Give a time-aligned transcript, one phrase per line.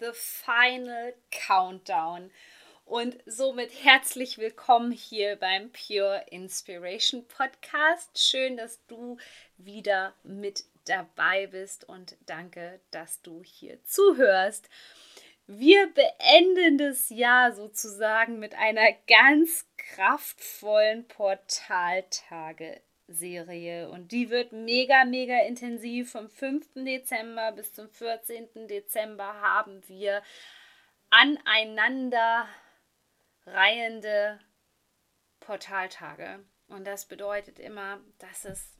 [0.00, 2.30] The Final Countdown.
[2.84, 8.10] Und somit herzlich willkommen hier beim Pure Inspiration Podcast.
[8.16, 9.18] Schön, dass du
[9.56, 14.68] wieder mit dabei bist und danke, dass du hier zuhörst.
[15.48, 25.04] Wir beenden das Jahr sozusagen mit einer ganz kraftvollen Portaltage Serie und die wird mega,
[25.04, 26.12] mega intensiv.
[26.12, 26.66] Vom 5.
[26.74, 28.68] Dezember bis zum 14.
[28.68, 30.22] Dezember haben wir
[31.10, 32.46] aneinander
[33.46, 34.38] reihende
[35.40, 36.44] Portaltage.
[36.68, 38.76] Und das bedeutet immer, dass es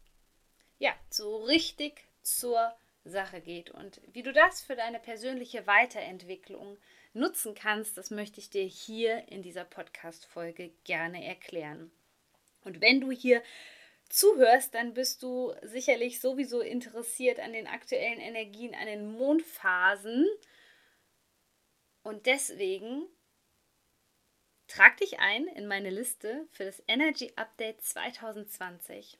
[0.79, 3.71] ja so richtig zur Sache geht.
[3.71, 6.77] Und wie du das für deine persönliche Weiterentwicklung
[7.15, 11.91] nutzen kannst, das möchte ich dir hier in dieser Podcast-Folge gerne erklären.
[12.65, 13.43] Und wenn du hier
[14.09, 20.27] zuhörst, dann bist du sicherlich sowieso interessiert an den aktuellen Energien, an den Mondphasen.
[22.03, 23.07] Und deswegen
[24.67, 29.19] trag dich ein in meine Liste für das Energy Update 2020.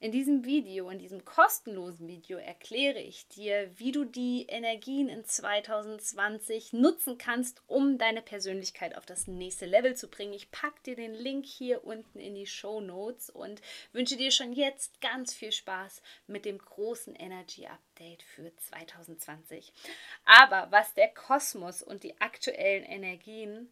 [0.00, 5.24] In diesem Video, in diesem kostenlosen Video erkläre ich dir, wie du die Energien in
[5.24, 10.34] 2020 nutzen kannst, um deine Persönlichkeit auf das nächste Level zu bringen.
[10.34, 14.52] Ich packe dir den Link hier unten in die Show Notes und wünsche dir schon
[14.52, 19.72] jetzt ganz viel Spaß mit dem großen Energy Update für 2020.
[20.26, 23.70] Aber was der Kosmos und die aktuellen Energien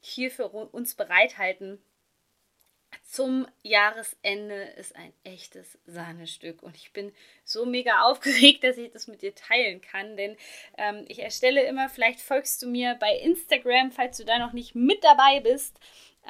[0.00, 1.80] hier für uns bereithalten,
[3.02, 6.62] zum Jahresende ist ein echtes Sahnestück.
[6.62, 7.12] Und ich bin
[7.44, 10.16] so mega aufgeregt, dass ich das mit dir teilen kann.
[10.16, 10.36] Denn
[10.78, 14.74] ähm, ich erstelle immer, vielleicht folgst du mir bei Instagram, falls du da noch nicht
[14.74, 15.78] mit dabei bist.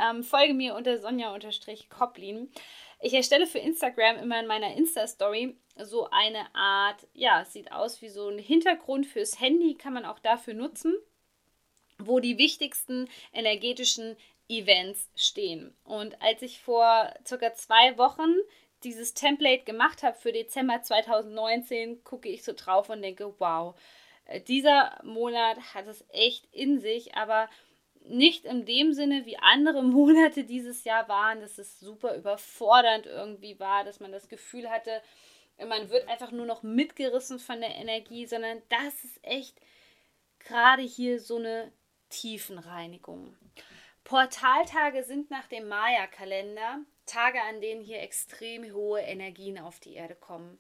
[0.01, 2.51] Ähm, folge mir unter Sonja-Koplin.
[3.01, 8.03] Ich erstelle für Instagram immer in meiner Insta-Story so eine Art, ja, es sieht aus
[8.03, 10.95] wie so ein Hintergrund fürs Handy, kann man auch dafür nutzen
[12.07, 14.17] wo die wichtigsten energetischen
[14.51, 15.75] Events stehen.
[15.85, 18.35] Und als ich vor circa zwei Wochen
[18.83, 23.79] dieses Template gemacht habe für Dezember 2019, gucke ich so drauf und denke, wow,
[24.25, 27.49] äh, dieser Monat hat es echt in sich, aber
[28.03, 33.61] nicht in dem Sinne, wie andere Monate dieses Jahr waren, dass es super überfordernd irgendwie
[33.61, 35.03] war, dass man das Gefühl hatte,
[35.69, 39.61] man wird einfach nur noch mitgerissen von der Energie, sondern das ist echt
[40.39, 41.71] gerade hier so eine
[42.09, 43.37] Tiefenreinigung.
[44.05, 50.15] Portaltage sind nach dem Maya-Kalender Tage, an denen hier extrem hohe Energien auf die Erde
[50.15, 50.59] kommen.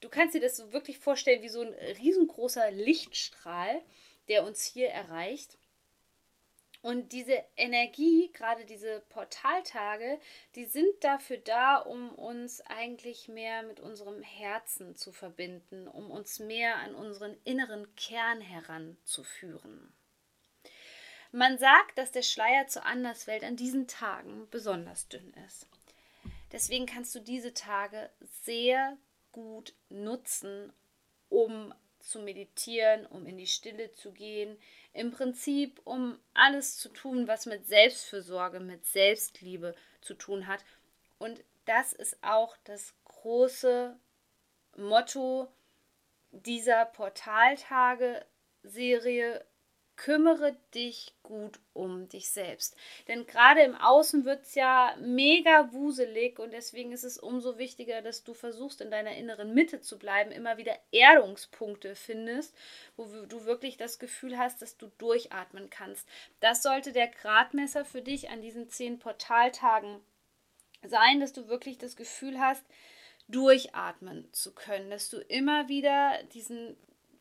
[0.00, 3.82] Du kannst dir das so wirklich vorstellen wie so ein riesengroßer Lichtstrahl,
[4.28, 5.58] der uns hier erreicht.
[6.82, 10.20] Und diese Energie, gerade diese Portaltage,
[10.54, 16.38] die sind dafür da, um uns eigentlich mehr mit unserem Herzen zu verbinden, um uns
[16.38, 19.92] mehr an unseren inneren Kern heranzuführen.
[21.32, 25.66] Man sagt, dass der Schleier zur Anderswelt an diesen Tagen besonders dünn ist.
[26.52, 28.08] Deswegen kannst du diese Tage
[28.44, 28.96] sehr
[29.32, 30.72] gut nutzen,
[31.28, 34.56] um zu meditieren, um in die Stille zu gehen,
[34.92, 40.64] im Prinzip um alles zu tun, was mit Selbstfürsorge, mit Selbstliebe zu tun hat.
[41.18, 43.98] Und das ist auch das große
[44.76, 45.48] Motto
[46.30, 49.44] dieser Portaltage-Serie
[49.96, 52.76] kümmere dich gut um dich selbst.
[53.08, 58.02] Denn gerade im Außen wird es ja mega wuselig und deswegen ist es umso wichtiger,
[58.02, 62.54] dass du versuchst, in deiner inneren Mitte zu bleiben, immer wieder Erdungspunkte findest,
[62.96, 66.06] wo du wirklich das Gefühl hast, dass du durchatmen kannst.
[66.40, 70.00] Das sollte der Gradmesser für dich an diesen zehn Portaltagen
[70.82, 72.64] sein, dass du wirklich das Gefühl hast,
[73.28, 76.76] durchatmen zu können, dass du immer wieder diesen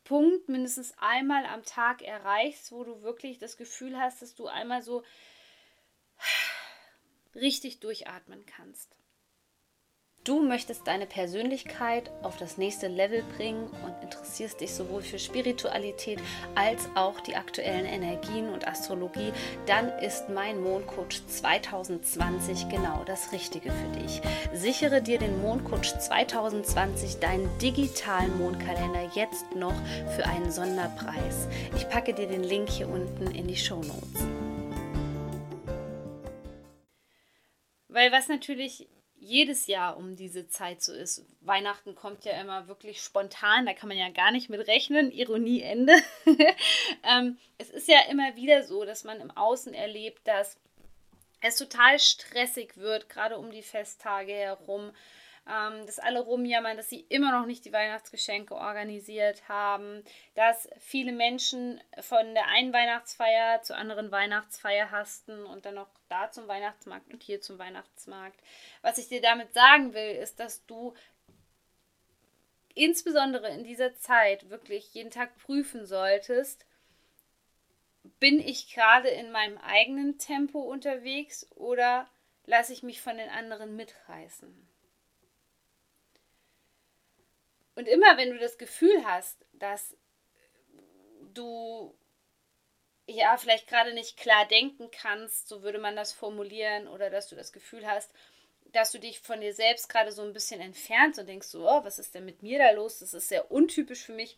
[0.06, 4.82] Punkt mindestens einmal am Tag erreichst, wo du wirklich das Gefühl hast, dass du einmal
[4.82, 5.04] so
[7.36, 8.96] richtig durchatmen kannst.
[10.26, 16.20] Du möchtest deine Persönlichkeit auf das nächste Level bringen und interessierst dich sowohl für Spiritualität
[16.56, 19.32] als auch die aktuellen Energien und Astrologie,
[19.68, 24.20] dann ist mein Mondcoach 2020 genau das Richtige für dich.
[24.52, 29.76] Sichere dir den Mondcoach 2020, deinen digitalen Mondkalender, jetzt noch
[30.16, 31.48] für einen Sonderpreis.
[31.76, 34.26] Ich packe dir den Link hier unten in die Show Notes.
[37.90, 38.88] Weil was natürlich
[39.26, 41.26] jedes Jahr um diese Zeit so ist.
[41.42, 45.12] Weihnachten kommt ja immer wirklich spontan, da kann man ja gar nicht mit rechnen.
[45.12, 45.94] Ironie Ende.
[47.04, 50.58] ähm, es ist ja immer wieder so, dass man im Außen erlebt, dass
[51.42, 54.92] es total stressig wird, gerade um die Festtage herum
[55.48, 60.04] ähm, dass alle rumjammern, dass sie immer noch nicht die Weihnachtsgeschenke organisiert haben,
[60.34, 66.32] dass viele Menschen von der einen Weihnachtsfeier zur anderen Weihnachtsfeier hasten und dann noch da
[66.32, 68.40] zum Weihnachtsmarkt und hier zum Weihnachtsmarkt.
[68.82, 70.94] Was ich dir damit sagen will, ist, dass du
[72.74, 76.66] insbesondere in dieser Zeit wirklich jeden Tag prüfen solltest,
[78.20, 82.08] bin ich gerade in meinem eigenen Tempo unterwegs oder
[82.46, 84.75] lasse ich mich von den anderen mitreißen?
[87.76, 89.96] Und immer wenn du das Gefühl hast, dass
[91.34, 91.94] du
[93.08, 97.36] ja vielleicht gerade nicht klar denken kannst, so würde man das formulieren, oder dass du
[97.36, 98.12] das Gefühl hast,
[98.72, 101.84] dass du dich von dir selbst gerade so ein bisschen entfernst und denkst so, oh,
[101.84, 103.00] was ist denn mit mir da los?
[103.00, 104.38] Das ist sehr untypisch für mich.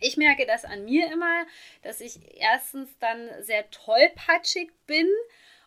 [0.00, 1.46] Ich merke das an mir immer,
[1.82, 5.08] dass ich erstens dann sehr tollpatschig bin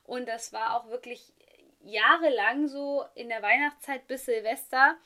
[0.04, 1.34] und das war auch wirklich
[1.84, 4.98] jahrelang so in der Weihnachtszeit bis Silvester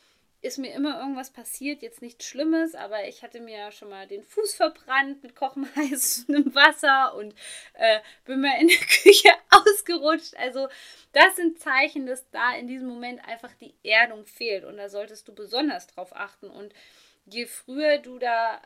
[0.42, 4.24] ist mir immer irgendwas passiert, jetzt nichts Schlimmes, aber ich hatte mir schon mal den
[4.24, 7.34] Fuß verbrannt mit kochenheißem Wasser und
[7.74, 10.36] äh, bin mal in der Küche ausgerutscht.
[10.38, 10.70] Also
[11.12, 15.28] das sind Zeichen, dass da in diesem Moment einfach die Erdung fehlt und da solltest
[15.28, 16.74] du besonders drauf achten und
[17.26, 18.62] je früher du da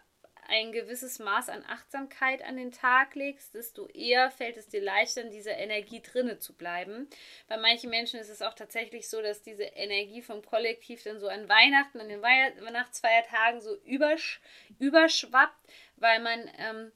[0.48, 5.22] ein gewisses Maß an Achtsamkeit an den Tag legst, desto eher fällt es dir leichter,
[5.22, 7.08] in dieser Energie drinne zu bleiben.
[7.48, 11.28] Bei manchen Menschen ist es auch tatsächlich so, dass diese Energie vom Kollektiv dann so
[11.28, 14.42] an Weihnachten, an den Weihnachtsfeiertagen so übersch
[14.80, 16.92] überschwappt, weil man, ähm,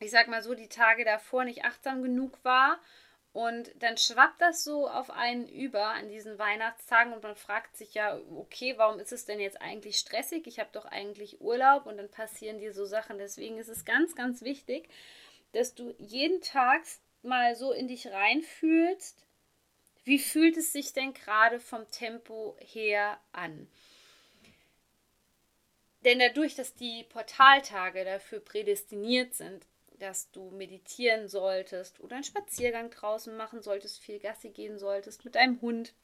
[0.00, 2.80] ich sag mal so, die Tage davor nicht achtsam genug war
[3.36, 7.92] und dann schwappt das so auf einen über an diesen Weihnachtstagen und man fragt sich
[7.92, 10.46] ja, okay, warum ist es denn jetzt eigentlich stressig?
[10.46, 13.18] Ich habe doch eigentlich Urlaub und dann passieren dir so Sachen.
[13.18, 14.88] Deswegen ist es ganz, ganz wichtig,
[15.52, 16.80] dass du jeden Tag
[17.22, 19.18] mal so in dich reinfühlst.
[20.04, 23.68] Wie fühlt es sich denn gerade vom Tempo her an?
[26.06, 29.66] Denn dadurch, dass die Portaltage dafür prädestiniert sind,
[29.98, 35.34] dass du meditieren solltest oder einen Spaziergang draußen machen solltest, viel Gassi gehen solltest mit
[35.34, 35.94] deinem Hund,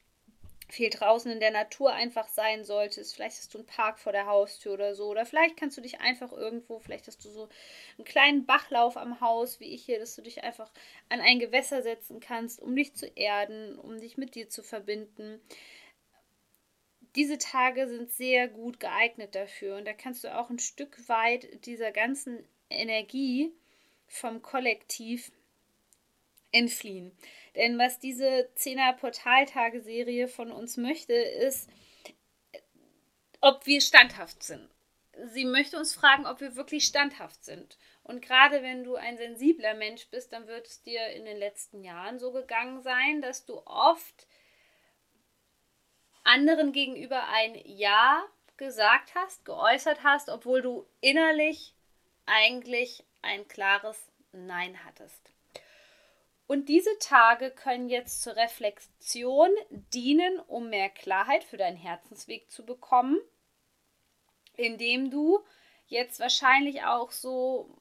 [0.69, 3.13] viel draußen in der Natur einfach sein solltest.
[3.13, 5.07] Vielleicht hast du einen Park vor der Haustür oder so.
[5.07, 7.49] Oder vielleicht kannst du dich einfach irgendwo, vielleicht hast du so
[7.97, 10.71] einen kleinen Bachlauf am Haus, wie ich hier, dass du dich einfach
[11.09, 15.39] an ein Gewässer setzen kannst, um dich zu erden, um dich mit dir zu verbinden.
[17.15, 21.65] Diese Tage sind sehr gut geeignet dafür und da kannst du auch ein Stück weit
[21.65, 23.53] dieser ganzen Energie
[24.07, 25.31] vom Kollektiv
[26.51, 27.11] entfliehen.
[27.55, 31.69] Denn was diese 10er Portaltage-Serie von uns möchte, ist,
[33.41, 34.69] ob wir standhaft sind.
[35.31, 37.77] Sie möchte uns fragen, ob wir wirklich standhaft sind.
[38.03, 41.83] Und gerade wenn du ein sensibler Mensch bist, dann wird es dir in den letzten
[41.83, 44.27] Jahren so gegangen sein, dass du oft
[46.23, 48.25] anderen gegenüber ein Ja
[48.57, 51.73] gesagt hast, geäußert hast, obwohl du innerlich
[52.25, 55.31] eigentlich ein klares Nein hattest.
[56.45, 62.65] Und diese Tage können jetzt zur Reflexion dienen, um mehr Klarheit für deinen Herzensweg zu
[62.65, 63.19] bekommen,
[64.55, 65.39] indem du
[65.87, 67.75] jetzt wahrscheinlich auch so,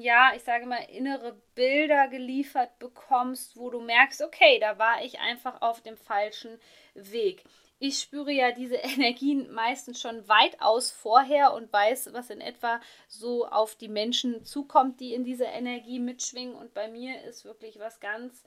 [0.00, 5.20] ja, ich sage mal, innere Bilder geliefert bekommst, wo du merkst, okay, da war ich
[5.20, 6.58] einfach auf dem falschen
[6.94, 7.44] Weg
[7.78, 13.46] ich spüre ja diese Energien meistens schon weitaus vorher und weiß, was in etwa so
[13.46, 16.54] auf die Menschen zukommt, die in dieser Energie mitschwingen.
[16.54, 18.44] Und bei mir ist wirklich was ganz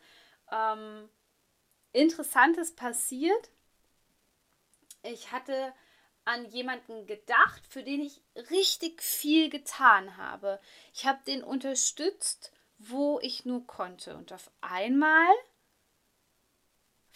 [0.52, 1.10] ähm,
[1.92, 3.50] Interessantes passiert.
[5.04, 5.74] Ich hatte
[6.30, 8.22] an jemanden gedacht, für den ich
[8.52, 10.60] richtig viel getan habe.
[10.94, 14.16] Ich habe den unterstützt, wo ich nur konnte.
[14.16, 15.34] Und auf einmal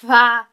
[0.01, 0.47] war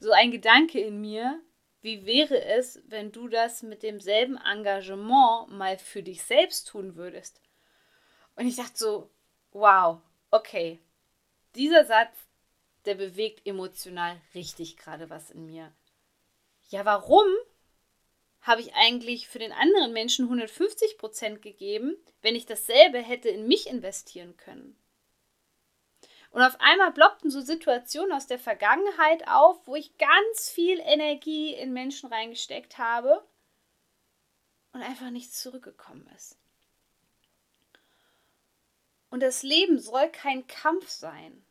[0.00, 1.40] so ein Gedanke in mir,
[1.80, 7.40] wie wäre es, wenn du das mit demselben Engagement mal für dich selbst tun würdest?
[8.34, 9.10] Und ich dachte so,
[9.52, 10.00] wow,
[10.30, 10.80] okay,
[11.54, 12.16] dieser Satz,
[12.84, 15.72] der bewegt emotional richtig gerade was in mir.
[16.68, 17.26] Ja, warum
[18.42, 23.46] habe ich eigentlich für den anderen Menschen 150 Prozent gegeben, wenn ich dasselbe hätte in
[23.46, 24.76] mich investieren können?
[26.32, 31.54] Und auf einmal blockten so Situationen aus der Vergangenheit auf, wo ich ganz viel Energie
[31.54, 33.22] in Menschen reingesteckt habe
[34.72, 36.38] und einfach nichts zurückgekommen ist.
[39.10, 41.44] Und das Leben soll kein Kampf sein.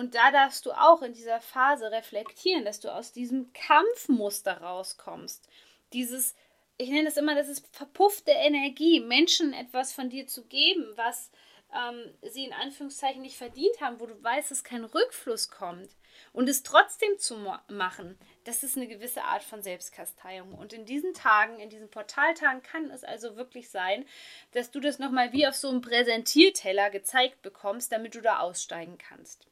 [0.00, 5.46] Und da darfst du auch in dieser Phase reflektieren, dass du aus diesem Kampfmuster rauskommst.
[5.92, 6.34] Dieses,
[6.78, 11.30] ich nenne es immer, das ist verpuffte Energie, Menschen etwas von dir zu geben, was
[11.74, 15.90] ähm, sie in Anführungszeichen nicht verdient haben, wo du weißt, dass kein Rückfluss kommt.
[16.32, 17.36] Und es trotzdem zu
[17.68, 20.54] machen, das ist eine gewisse Art von Selbstkasteiung.
[20.54, 24.06] Und in diesen Tagen, in diesen Portaltagen kann es also wirklich sein,
[24.52, 28.96] dass du das nochmal wie auf so einem Präsentierteller gezeigt bekommst, damit du da aussteigen
[28.96, 29.46] kannst.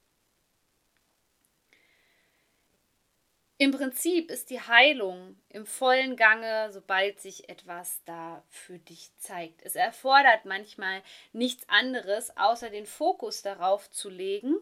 [3.60, 9.62] Im Prinzip ist die Heilung im vollen Gange, sobald sich etwas da für dich zeigt.
[9.62, 14.56] Es erfordert manchmal nichts anderes, außer den Fokus darauf zu legen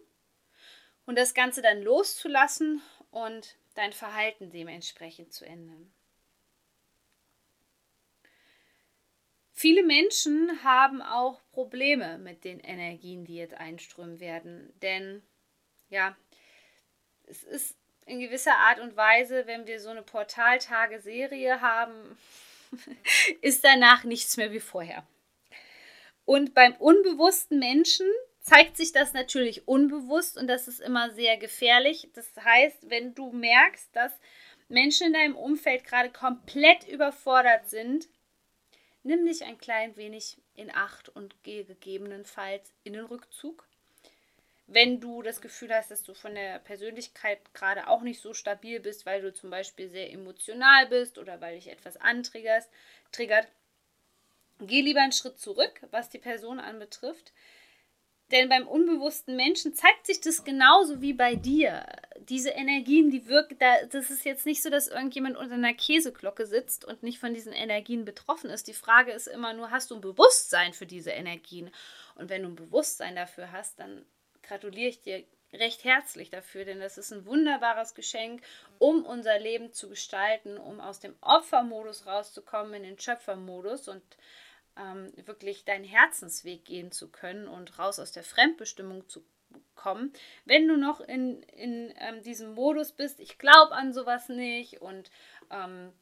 [1.04, 5.92] und das Ganze dann loszulassen und dein Verhalten dementsprechend zu ändern.
[9.52, 15.22] Viele Menschen haben auch Probleme mit den Energien, die jetzt einströmen werden, denn
[15.90, 16.16] ja,
[17.24, 17.76] es ist
[18.06, 22.18] in gewisser Art und Weise, wenn wir so eine Portaltage-Serie haben,
[23.42, 25.06] ist danach nichts mehr wie vorher.
[26.24, 28.06] Und beim unbewussten Menschen
[28.40, 32.08] zeigt sich das natürlich unbewusst und das ist immer sehr gefährlich.
[32.14, 34.12] Das heißt, wenn du merkst, dass
[34.68, 38.08] Menschen in deinem Umfeld gerade komplett überfordert sind,
[39.02, 43.66] nimm dich ein klein wenig in Acht und gehe gegebenenfalls in den Rückzug
[44.66, 48.80] wenn du das Gefühl hast, dass du von der Persönlichkeit gerade auch nicht so stabil
[48.80, 52.68] bist, weil du zum Beispiel sehr emotional bist oder weil dich etwas antriggerst,
[53.12, 53.46] triggert,
[54.58, 57.32] geh lieber einen Schritt zurück, was die Person anbetrifft.
[58.32, 61.86] Denn beim unbewussten Menschen zeigt sich das genauso wie bei dir.
[62.18, 66.44] Diese Energien, die wirken, da, das ist jetzt nicht so, dass irgendjemand unter einer Käseglocke
[66.44, 68.66] sitzt und nicht von diesen Energien betroffen ist.
[68.66, 71.70] Die Frage ist immer nur, hast du ein Bewusstsein für diese Energien?
[72.16, 74.04] Und wenn du ein Bewusstsein dafür hast, dann
[74.46, 78.42] gratuliere ich dir recht herzlich dafür, denn das ist ein wunderbares Geschenk,
[78.78, 84.02] um unser Leben zu gestalten, um aus dem Opfermodus rauszukommen in den Schöpfermodus und
[84.76, 89.24] ähm, wirklich deinen Herzensweg gehen zu können und raus aus der Fremdbestimmung zu
[89.74, 90.12] kommen.
[90.44, 95.10] Wenn du noch in, in ähm, diesem Modus bist, ich glaube an sowas nicht und
[95.50, 95.92] ähm,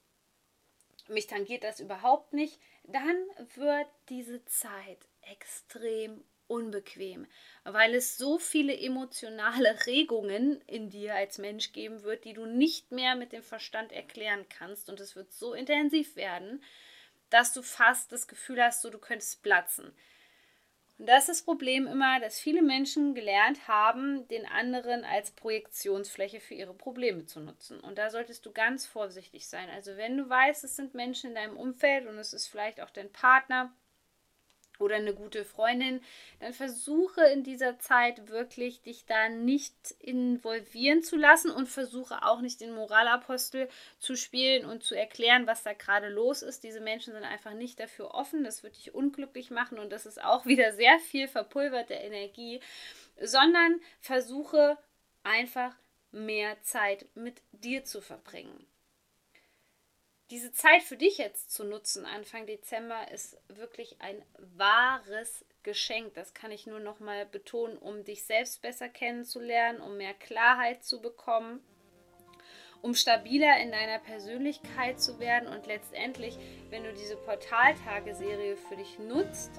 [1.08, 3.16] mich tangiert das überhaupt nicht, dann
[3.54, 7.26] wird diese Zeit extrem unbequem,
[7.64, 12.92] weil es so viele emotionale Regungen in dir als Mensch geben wird, die du nicht
[12.92, 14.88] mehr mit dem Verstand erklären kannst.
[14.88, 16.62] Und es wird so intensiv werden,
[17.30, 19.92] dass du fast das Gefühl hast, so du könntest platzen.
[20.98, 26.38] Und das ist das Problem immer, dass viele Menschen gelernt haben, den anderen als Projektionsfläche
[26.38, 27.80] für ihre Probleme zu nutzen.
[27.80, 29.68] Und da solltest du ganz vorsichtig sein.
[29.70, 32.90] Also wenn du weißt, es sind Menschen in deinem Umfeld und es ist vielleicht auch
[32.90, 33.72] dein Partner,
[34.78, 36.00] oder eine gute Freundin,
[36.40, 42.40] dann versuche in dieser Zeit wirklich dich da nicht involvieren zu lassen und versuche auch
[42.40, 46.64] nicht den Moralapostel zu spielen und zu erklären, was da gerade los ist.
[46.64, 48.44] Diese Menschen sind einfach nicht dafür offen.
[48.44, 52.60] Das wird dich unglücklich machen und das ist auch wieder sehr viel verpulverte Energie,
[53.20, 54.76] sondern versuche
[55.22, 55.74] einfach
[56.10, 58.66] mehr Zeit mit dir zu verbringen
[60.30, 64.22] diese Zeit für dich jetzt zu nutzen, Anfang Dezember, ist wirklich ein
[64.56, 66.14] wahres Geschenk.
[66.14, 70.82] Das kann ich nur noch mal betonen, um dich selbst besser kennenzulernen, um mehr Klarheit
[70.82, 71.60] zu bekommen,
[72.82, 76.38] um stabiler in deiner Persönlichkeit zu werden und letztendlich,
[76.70, 79.50] wenn du diese Portaltage-Serie für dich nutzt,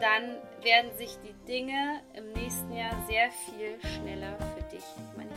[0.00, 4.84] dann werden sich die Dinge im nächsten Jahr sehr viel schneller für dich
[5.16, 5.31] manifestieren.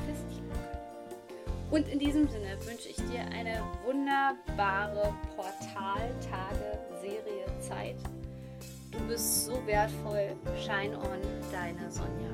[1.72, 7.96] Und in diesem Sinne wünsche ich dir eine wunderbare Portal-Tage-Serie Zeit.
[8.92, 10.36] Du bist so wertvoll.
[10.58, 12.30] Shine on, deine Sonja.